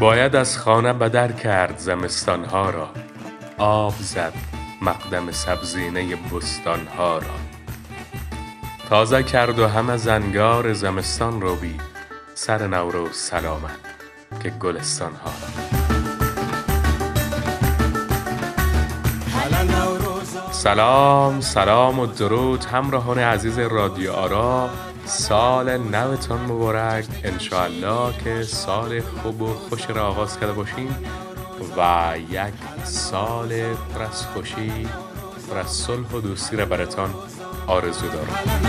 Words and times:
باید 0.00 0.36
از 0.36 0.58
خانه 0.58 0.92
بدر 0.92 1.32
کرد 1.32 1.78
زمستانها 1.78 2.70
را. 2.70 2.88
آب 3.58 3.94
زد 4.00 4.32
مقدم 4.82 5.30
سبزینه 5.30 6.16
بستانها 6.16 7.18
را. 7.18 7.34
تازه 8.88 9.22
کرد 9.22 9.58
و 9.58 9.66
همه 9.68 9.96
زنگار 9.96 10.72
زمستان 10.72 11.40
رو 11.40 11.56
بی 11.56 11.74
سر 12.34 12.66
نوروز 12.66 13.16
سلامت 13.16 13.80
که 14.42 14.50
گلستانها 14.50 15.30
را. 15.30 15.76
سلام 20.50 21.40
سلام 21.40 21.98
و 21.98 22.06
درود 22.06 22.64
همراهان 22.64 23.18
عزیز 23.18 23.58
رادیو 23.58 24.12
آرا. 24.12 24.70
سال 25.06 25.78
نوتان 25.78 26.40
مبارک. 26.40 27.04
انشاءالله 27.24 28.14
که 28.24 28.42
سال 28.42 29.00
خوب 29.00 29.42
و 29.42 29.54
خوش 29.54 29.90
را 29.90 30.06
آغاز 30.06 30.40
کرده 30.40 30.52
باشیم 30.52 30.96
و 31.76 32.14
یک 32.30 32.84
سال 32.84 33.74
پر 33.74 34.02
از 34.02 34.26
خوشی 34.26 34.88
پر 35.50 35.58
از 35.58 35.70
صلح 35.70 36.08
و 36.08 36.20
دوستی 36.20 36.56
را 36.56 36.66
براتان 36.66 37.14
آرزو 37.66 38.06
دارم. 38.08 38.60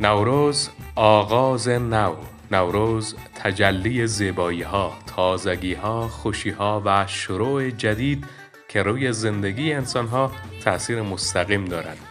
نوروز 0.00 0.68
آغاز 0.94 1.68
نو. 1.68 2.14
نوروز 2.50 3.14
تجلی 3.34 4.06
زیبایی 4.06 4.62
ها 4.62 4.92
تازگی 5.16 5.74
ها 5.74 6.08
خوشی 6.08 6.50
ها 6.50 6.82
و 6.84 7.06
شروع 7.06 7.70
جدید 7.70 8.24
که 8.68 8.82
روی 8.82 9.12
زندگی 9.12 9.72
انسان 9.72 10.06
ها 10.06 10.32
تأثیر 10.64 11.02
مستقیم 11.02 11.64
دارند 11.64 12.09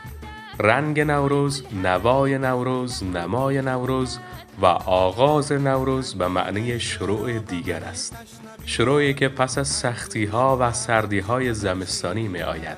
رنگ 0.61 0.99
نوروز، 0.99 1.63
نوای 1.83 2.37
نوروز، 2.37 3.03
نمای 3.03 3.61
نوروز 3.61 4.19
و 4.61 4.65
آغاز 4.85 5.51
نوروز 5.51 6.15
به 6.15 6.27
معنی 6.27 6.79
شروع 6.79 7.39
دیگر 7.39 7.83
است. 7.83 8.15
شروعی 8.65 9.13
که 9.13 9.29
پس 9.29 9.57
از 9.57 9.67
سختی 9.67 10.25
ها 10.25 10.57
و 10.61 10.73
سردی 10.73 11.19
های 11.19 11.53
زمستانی 11.53 12.27
می 12.27 12.41
آید. 12.41 12.77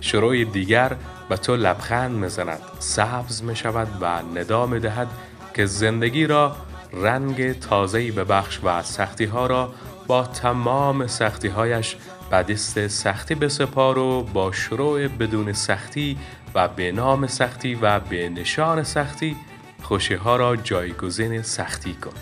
شروع 0.00 0.44
دیگر 0.44 0.96
به 1.28 1.36
تو 1.36 1.56
لبخند 1.56 2.16
می 2.16 2.28
زند، 2.28 2.60
سبز 2.78 3.42
می 3.42 3.56
شود 3.56 3.88
و 4.00 4.22
ندا 4.22 4.66
می 4.66 4.80
دهد 4.80 5.08
که 5.54 5.66
زندگی 5.66 6.26
را 6.26 6.56
رنگ 6.92 7.58
تازه‌ای 7.58 8.10
ببخش 8.10 8.60
و 8.64 8.82
سختی 8.82 9.24
ها 9.24 9.46
را 9.46 9.72
با 10.06 10.24
تمام 10.24 11.06
سختی 11.06 11.48
هایش 11.48 11.96
به 12.30 12.42
دست 12.42 12.86
سختی 12.86 13.34
بسپار 13.34 13.98
و 13.98 14.22
با 14.22 14.52
شروع 14.52 15.08
بدون 15.08 15.52
سختی 15.52 16.18
و 16.56 16.68
به 16.68 16.92
نام 16.92 17.26
سختی 17.26 17.74
و 17.74 18.00
به 18.00 18.28
نشان 18.28 18.82
سختی 18.82 19.36
خوشی 19.82 20.14
ها 20.14 20.36
را 20.36 20.56
جایگزین 20.56 21.42
سختی 21.42 21.94
کن. 21.94 22.12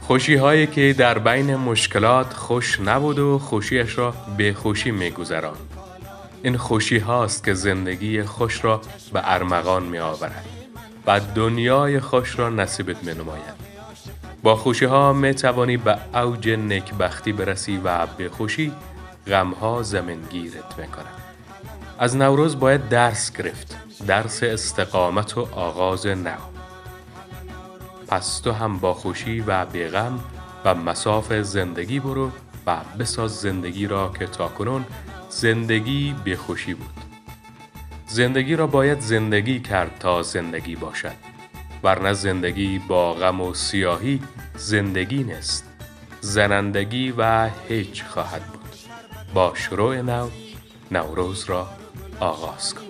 خوشی 0.00 0.34
هایی 0.34 0.66
که 0.66 0.94
در 0.98 1.18
بین 1.18 1.56
مشکلات 1.56 2.32
خوش 2.32 2.80
نبود 2.80 3.18
و 3.18 3.38
خوشیش 3.38 3.98
را 3.98 4.14
به 4.36 4.52
خوشی 4.52 4.90
می 4.90 5.10
گذران. 5.10 5.56
این 6.42 6.56
خوشی 6.56 6.98
هاست 6.98 7.44
که 7.44 7.54
زندگی 7.54 8.22
خوش 8.22 8.64
را 8.64 8.80
به 9.12 9.20
ارمغان 9.24 9.82
می 9.82 9.98
آورد 9.98 10.44
و 11.06 11.20
دنیای 11.20 12.00
خوش 12.00 12.38
را 12.38 12.50
نصیبت 12.50 13.04
می 13.04 13.12
نماید. 13.14 13.64
با 14.42 14.56
خوشی 14.56 14.84
ها 14.84 15.12
می 15.12 15.34
توانی 15.34 15.76
به 15.76 15.98
اوج 16.14 16.48
نکبختی 16.48 17.32
برسی 17.32 17.80
و 17.84 18.06
به 18.06 18.28
خوشی 18.28 18.72
غم 19.26 19.50
ها 19.50 19.82
زمین 19.82 20.20
گیرت 20.30 20.78
می 20.78 20.86
کنند. 20.86 21.23
از 22.04 22.16
نوروز 22.16 22.58
باید 22.58 22.88
درس 22.88 23.32
گرفت. 23.32 23.76
درس 24.06 24.42
استقامت 24.42 25.38
و 25.38 25.48
آغاز 25.52 26.06
نو. 26.06 26.36
پس 28.08 28.38
تو 28.38 28.52
هم 28.52 28.78
با 28.78 28.94
خوشی 28.94 29.40
و 29.40 29.64
بیغم 29.64 30.20
و 30.64 30.74
مساف 30.74 31.32
زندگی 31.32 32.00
برو 32.00 32.30
و 32.66 32.76
بساز 32.98 33.30
زندگی 33.36 33.86
را 33.86 34.12
که 34.18 34.26
تا 34.26 34.48
کنون 34.48 34.84
زندگی 35.30 36.14
به 36.24 36.36
خوشی 36.36 36.74
بود. 36.74 36.94
زندگی 38.06 38.56
را 38.56 38.66
باید 38.66 39.00
زندگی 39.00 39.60
کرد 39.60 39.98
تا 40.00 40.22
زندگی 40.22 40.76
باشد. 40.76 41.16
ورنه 41.82 42.12
زندگی 42.12 42.78
با 42.78 43.14
غم 43.14 43.40
و 43.40 43.54
سیاهی 43.54 44.20
زندگی 44.56 45.24
نیست. 45.24 45.64
زنندگی 46.20 47.14
و 47.18 47.50
هیچ 47.68 48.04
خواهد 48.04 48.42
بود. 48.42 48.74
با 49.34 49.52
شروع 49.54 50.00
نو 50.00 50.28
نوروز 50.90 51.44
را 51.44 51.83
آغاز 52.20 52.74
کن. 52.74 52.82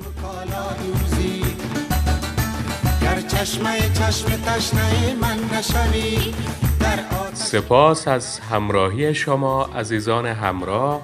سپاس 7.35 8.09
از 8.09 8.39
همراهی 8.39 9.15
شما 9.15 9.65
عزیزان 9.65 10.27
همراه 10.27 11.03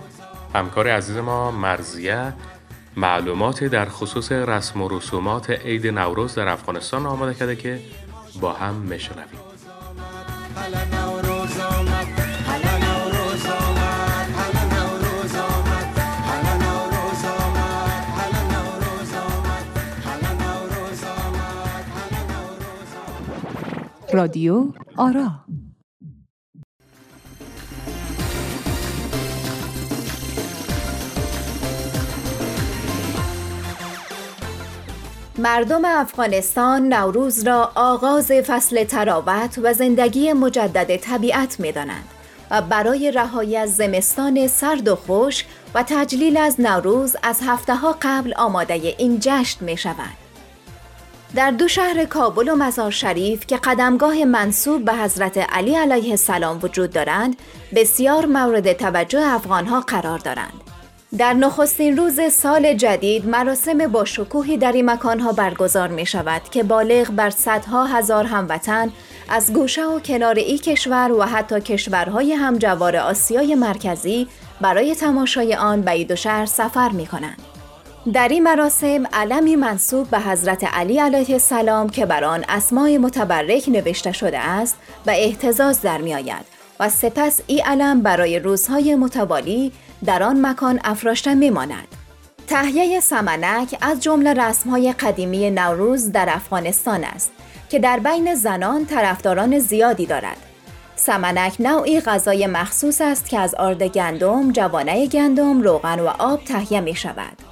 همکار 0.54 0.88
عزیز 0.88 1.16
ما 1.16 1.50
مرزیه 1.50 2.32
معلوماتی 2.96 3.68
در 3.68 3.88
خصوص 3.88 4.32
رسم 4.32 4.82
و 4.82 4.88
رسومات 4.88 5.50
عید 5.50 5.86
نوروز 5.86 6.34
در 6.34 6.48
افغانستان 6.48 7.06
آماده 7.06 7.34
کرده 7.34 7.56
که 7.56 7.80
با 8.40 8.52
هم 8.52 8.74
میشنویم. 8.74 9.49
رادیو 24.12 24.66
آرا 24.96 25.30
مردم 35.38 35.84
افغانستان 35.84 36.92
نوروز 36.92 37.46
را 37.46 37.72
آغاز 37.74 38.32
فصل 38.32 38.84
تراوت 38.84 39.58
و 39.62 39.72
زندگی 39.74 40.32
مجدد 40.32 40.96
طبیعت 40.96 41.60
می 41.60 41.72
دانند 41.72 42.08
و 42.50 42.62
برای 42.62 43.10
رهایی 43.10 43.56
از 43.56 43.76
زمستان 43.76 44.46
سرد 44.46 44.88
و 44.88 44.96
خشک 44.96 45.46
و 45.74 45.84
تجلیل 45.88 46.36
از 46.36 46.60
نوروز 46.60 47.16
از 47.22 47.40
هفته 47.46 47.74
ها 47.74 47.96
قبل 48.02 48.34
آماده 48.36 48.74
این 48.74 49.18
جشن 49.20 49.64
می 49.64 49.76
شود. 49.76 50.29
در 51.34 51.50
دو 51.50 51.68
شهر 51.68 52.04
کابل 52.04 52.48
و 52.48 52.56
مزار 52.56 52.90
شریف 52.90 53.46
که 53.46 53.56
قدمگاه 53.56 54.24
منصوب 54.24 54.84
به 54.84 54.92
حضرت 54.92 55.38
علی 55.38 55.74
علیه 55.74 56.10
السلام 56.10 56.58
وجود 56.62 56.90
دارند 56.90 57.36
بسیار 57.74 58.26
مورد 58.26 58.72
توجه 58.72 59.22
افغانها 59.34 59.80
قرار 59.80 60.18
دارند 60.18 60.52
در 61.18 61.32
نخستین 61.32 61.96
روز 61.96 62.20
سال 62.32 62.74
جدید 62.74 63.28
مراسم 63.28 63.78
با 63.78 64.04
شکوهی 64.04 64.56
در 64.56 64.72
این 64.72 64.90
مکانها 64.90 65.32
برگزار 65.32 65.88
می 65.88 66.06
شود 66.06 66.42
که 66.50 66.62
بالغ 66.62 67.10
بر 67.10 67.30
صدها 67.30 67.84
هزار 67.84 68.24
هموطن 68.24 68.92
از 69.28 69.52
گوشه 69.52 69.86
و 69.86 70.00
کنار 70.00 70.34
ای 70.34 70.58
کشور 70.58 71.12
و 71.12 71.22
حتی 71.22 71.60
کشورهای 71.60 72.32
همجوار 72.32 72.96
آسیای 72.96 73.54
مرکزی 73.54 74.28
برای 74.60 74.94
تماشای 74.94 75.54
آن 75.54 75.82
به 75.82 76.04
دو 76.04 76.16
شهر 76.16 76.46
سفر 76.46 76.88
می 76.88 77.06
کنند. 77.06 77.49
در 78.12 78.28
این 78.28 78.42
مراسم 78.42 79.06
علمی 79.12 79.56
منصوب 79.56 80.10
به 80.10 80.18
حضرت 80.18 80.64
علی 80.64 80.98
علیه 80.98 81.32
السلام 81.32 81.88
که 81.88 82.06
بر 82.06 82.24
آن 82.24 82.44
اسمای 82.48 82.98
متبرک 82.98 83.68
نوشته 83.68 84.12
شده 84.12 84.38
است 84.38 84.76
و 85.06 85.10
احتزاز 85.10 85.82
در 85.82 85.98
می 85.98 86.14
آید 86.14 86.44
و 86.80 86.88
سپس 86.88 87.40
این 87.46 87.64
علم 87.64 88.02
برای 88.02 88.38
روزهای 88.38 88.94
متوالی 88.94 89.72
در 90.04 90.22
آن 90.22 90.46
مکان 90.46 90.80
افراشته 90.84 91.34
می 91.34 91.50
ماند. 91.50 91.88
تهیه 92.46 93.00
سمنک 93.00 93.78
از 93.80 94.02
جمله 94.02 94.32
رسمهای 94.32 94.92
قدیمی 94.92 95.50
نوروز 95.50 96.12
در 96.12 96.28
افغانستان 96.28 97.04
است 97.04 97.32
که 97.68 97.78
در 97.78 97.98
بین 97.98 98.34
زنان 98.34 98.86
طرفداران 98.86 99.58
زیادی 99.58 100.06
دارد. 100.06 100.36
سمنک 100.96 101.56
نوعی 101.58 102.00
غذای 102.00 102.46
مخصوص 102.46 103.00
است 103.00 103.28
که 103.28 103.38
از 103.38 103.54
آرد 103.54 103.82
گندم، 103.82 104.52
جوانه 104.52 105.06
گندم، 105.06 105.62
روغن 105.62 106.00
و 106.00 106.06
آب 106.06 106.44
تهیه 106.44 106.80
می 106.80 106.94
شود. 106.94 107.49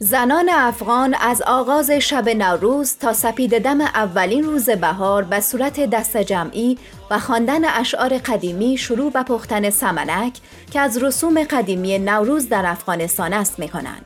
زنان 0.00 0.48
افغان 0.48 1.14
از 1.14 1.42
آغاز 1.42 1.90
شب 1.90 2.28
نوروز 2.28 2.96
تا 2.96 3.12
سپید 3.12 3.58
دم 3.58 3.80
اولین 3.80 4.44
روز 4.44 4.70
بهار 4.70 5.24
به 5.24 5.40
صورت 5.40 5.90
دست 5.90 6.16
جمعی 6.16 6.78
و 7.10 7.18
خواندن 7.18 7.64
اشعار 7.64 8.18
قدیمی 8.18 8.76
شروع 8.76 9.12
به 9.12 9.22
پختن 9.22 9.70
سمنک 9.70 10.38
که 10.70 10.80
از 10.80 11.02
رسوم 11.02 11.44
قدیمی 11.44 11.98
نوروز 11.98 12.48
در 12.48 12.66
افغانستان 12.66 13.32
است 13.32 13.58
می 13.58 13.68
کنند. 13.68 14.04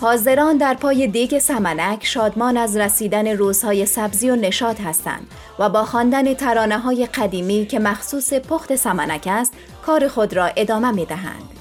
حاضران 0.00 0.56
در 0.56 0.74
پای 0.74 1.06
دیگ 1.06 1.38
سمنک 1.38 2.04
شادمان 2.04 2.56
از 2.56 2.76
رسیدن 2.76 3.28
روزهای 3.28 3.86
سبزی 3.86 4.30
و 4.30 4.36
نشاد 4.36 4.80
هستند 4.80 5.26
و 5.58 5.68
با 5.68 5.84
خواندن 5.84 6.34
ترانه 6.34 6.78
های 6.78 7.06
قدیمی 7.06 7.66
که 7.66 7.78
مخصوص 7.78 8.32
پخت 8.34 8.76
سمنک 8.76 9.28
است 9.30 9.52
کار 9.86 10.08
خود 10.08 10.34
را 10.34 10.46
ادامه 10.46 10.90
می 10.90 11.06
دهند. 11.06 11.53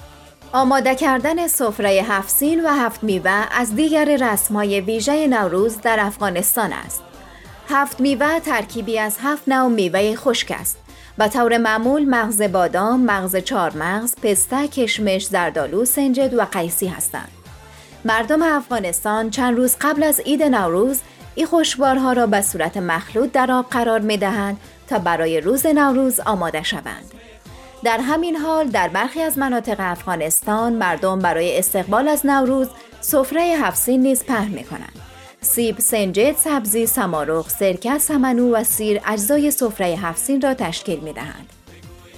آماده 0.55 0.95
کردن 0.95 1.47
سفره 1.47 1.89
هفت 1.89 2.43
و 2.43 2.67
هفت 2.67 3.03
میوه 3.03 3.45
از 3.51 3.75
دیگر 3.75 4.17
رسمهای 4.31 4.81
ویژه 4.81 5.27
نوروز 5.27 5.77
در 5.81 5.99
افغانستان 5.99 6.73
است. 6.73 7.01
هفت 7.69 7.99
میوه 7.99 8.39
ترکیبی 8.39 8.99
از 8.99 9.17
هفت 9.21 9.47
نوع 9.47 9.69
میوه 9.69 10.15
خشک 10.15 10.55
است. 10.59 10.77
به 11.17 11.27
طور 11.27 11.57
معمول 11.57 12.05
مغز 12.09 12.41
بادام، 12.41 12.99
مغز 12.99 13.35
چارمغز، 13.35 14.15
پسته، 14.15 14.67
کشمش، 14.67 15.25
زردالو، 15.25 15.85
سنجد 15.85 16.33
و 16.33 16.41
قیسی 16.41 16.87
هستند. 16.87 17.31
مردم 18.05 18.41
افغانستان 18.41 19.29
چند 19.29 19.57
روز 19.57 19.75
قبل 19.81 20.03
از 20.03 20.19
عید 20.19 20.43
نوروز 20.43 20.99
این 21.35 21.45
خوشبارها 21.45 22.13
را 22.13 22.27
به 22.27 22.41
صورت 22.41 22.77
مخلوط 22.77 23.31
در 23.31 23.51
آب 23.51 23.69
قرار 23.69 23.99
می 23.99 24.17
دهند 24.17 24.57
تا 24.87 24.99
برای 24.99 25.41
روز 25.41 25.65
نوروز 25.65 26.19
آماده 26.19 26.63
شوند. 26.63 27.22
در 27.83 27.99
همین 27.99 28.35
حال 28.35 28.67
در 28.67 28.87
برخی 28.87 29.21
از 29.21 29.37
مناطق 29.37 29.75
افغانستان 29.79 30.73
مردم 30.73 31.19
برای 31.19 31.59
استقبال 31.59 32.07
از 32.07 32.25
نوروز 32.25 32.67
سفره 33.01 33.41
هفسین 33.41 34.01
نیز 34.01 34.23
پهن 34.23 34.51
می 34.51 34.63
کنند. 34.63 34.99
سیب، 35.41 35.79
سنجد، 35.79 36.35
سبزی، 36.35 36.85
سمارخ، 36.85 37.49
سرکه، 37.49 37.97
سمنو 37.97 38.55
و 38.55 38.63
سیر 38.63 39.01
اجزای 39.05 39.51
سفره 39.51 39.87
هفسین 39.87 40.41
را 40.41 40.53
تشکیل 40.53 40.99
می 40.99 41.13
دهند. 41.13 41.49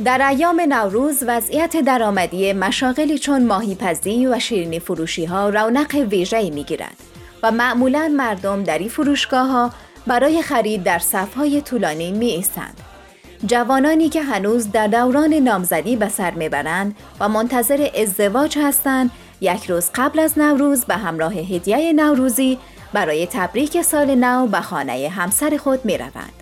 در 0.05 0.27
ایام 0.27 0.61
نوروز 0.61 1.23
وضعیت 1.27 1.77
درآمدی 1.77 2.53
مشاغلی 2.53 3.19
چون 3.19 3.45
ماهیپزی 3.45 4.27
و 4.27 4.39
شیرینی 4.39 4.79
فروشی 4.79 5.25
ها 5.25 5.49
رونق 5.49 5.95
ویژه‌ای 6.09 6.49
می 6.49 6.63
گیرد 6.63 6.97
و 7.43 7.51
معمولا 7.51 8.13
مردم 8.17 8.63
در 8.63 8.77
این 8.77 8.89
فروشگاه 8.89 9.47
ها 9.47 9.71
برای 10.07 10.41
خرید 10.41 10.83
در 10.83 10.99
صفهای 10.99 11.61
طولانی 11.61 12.11
می 12.11 12.25
ایستند. 12.25 12.81
جوانانی 13.45 14.09
که 14.09 14.21
هنوز 14.21 14.71
در 14.71 14.87
دوران 14.87 15.33
نامزدی 15.33 15.95
به 15.95 16.09
سر 16.09 16.31
می‌برند 16.31 16.95
و 17.19 17.29
منتظر 17.29 17.89
ازدواج 18.01 18.57
هستند 18.57 19.11
یک 19.41 19.65
روز 19.65 19.89
قبل 19.95 20.19
از 20.19 20.39
نوروز 20.39 20.85
به 20.85 20.95
همراه 20.95 21.33
هدیه 21.33 21.93
نوروزی 21.93 22.57
برای 22.93 23.27
تبریک 23.31 23.81
سال 23.81 24.15
نو 24.15 24.47
به 24.47 24.61
خانه 24.61 25.09
همسر 25.09 25.57
خود 25.57 25.85
می 25.85 25.97
روند. 25.97 26.33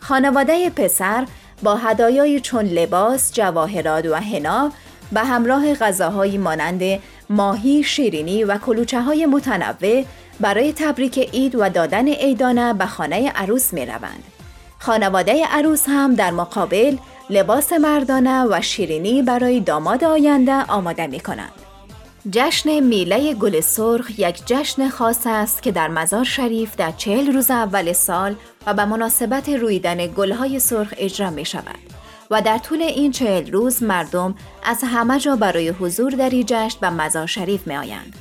خانواده 0.00 0.70
پسر 0.70 1.26
با 1.62 1.76
هدایای 1.76 2.40
چون 2.40 2.64
لباس، 2.64 3.32
جواهرات 3.32 4.06
و 4.06 4.14
هنا 4.14 4.72
به 5.12 5.20
همراه 5.20 5.74
غذاهایی 5.74 6.38
مانند 6.38 6.82
ماهی، 7.30 7.82
شیرینی 7.82 8.44
و 8.44 8.58
کلوچه 8.58 9.00
های 9.00 9.26
متنوع 9.26 10.04
برای 10.40 10.72
تبریک 10.72 11.18
عید 11.18 11.54
و 11.54 11.68
دادن 11.68 12.08
عیدانه 12.08 12.74
به 12.74 12.86
خانه 12.86 13.30
عروس 13.30 13.72
می 13.72 13.86
روند. 13.86 14.31
خانواده 14.82 15.46
عروس 15.46 15.84
هم 15.88 16.14
در 16.14 16.30
مقابل 16.30 16.96
لباس 17.30 17.72
مردانه 17.72 18.44
و 18.44 18.60
شیرینی 18.62 19.22
برای 19.22 19.60
داماد 19.60 20.04
آینده 20.04 20.64
آماده 20.64 21.06
می 21.06 21.20
کنند. 21.20 21.52
جشن 22.30 22.80
میله 22.80 23.34
گل 23.34 23.60
سرخ 23.60 24.18
یک 24.18 24.46
جشن 24.46 24.88
خاص 24.88 25.26
است 25.26 25.62
که 25.62 25.72
در 25.72 25.88
مزار 25.88 26.24
شریف 26.24 26.76
در 26.76 26.92
چهل 26.92 27.32
روز 27.32 27.50
اول 27.50 27.92
سال 27.92 28.34
و 28.66 28.74
به 28.74 28.84
مناسبت 28.84 29.48
رویدن 29.48 30.06
گلهای 30.06 30.58
سرخ 30.58 30.94
اجرا 30.96 31.30
می 31.30 31.44
شود 31.44 31.78
و 32.30 32.42
در 32.42 32.58
طول 32.58 32.82
این 32.82 33.12
چهل 33.12 33.52
روز 33.52 33.82
مردم 33.82 34.34
از 34.64 34.78
همه 34.84 35.18
جا 35.18 35.36
برای 35.36 35.68
حضور 35.68 36.12
در 36.12 36.30
این 36.30 36.44
جشن 36.46 36.78
به 36.80 36.90
مزار 36.90 37.26
شریف 37.26 37.66
می 37.66 37.76
آیند. 37.76 38.16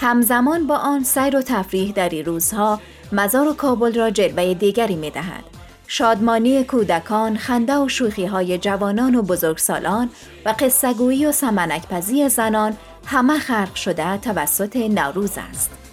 همزمان 0.00 0.66
با 0.66 0.76
آن 0.76 1.04
سیر 1.04 1.36
و 1.36 1.42
تفریح 1.42 1.92
در 1.92 2.08
این 2.08 2.24
روزها 2.24 2.80
مزار 3.12 3.48
و 3.48 3.52
کابل 3.52 3.94
را 3.94 4.10
جلوه 4.10 4.54
دیگری 4.54 4.96
می 4.96 5.10
دهد. 5.10 5.55
شادمانی 5.86 6.64
کودکان، 6.64 7.36
خنده 7.36 7.76
و 7.76 7.88
شوخی 7.88 8.26
های 8.26 8.58
جوانان 8.58 9.14
و 9.14 9.22
بزرگسالان 9.22 10.10
و 10.44 10.54
قصهگویی 10.58 11.26
و 11.26 11.32
سمنکپزی 11.32 12.28
زنان 12.28 12.76
همه 13.06 13.38
خرق 13.38 13.74
شده 13.74 14.18
توسط 14.18 14.76
نوروز 14.76 15.32
است. 15.50 15.85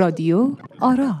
رادیو 0.00 0.56
آرا. 0.80 1.12